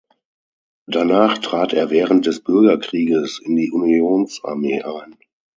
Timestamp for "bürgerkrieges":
2.43-3.39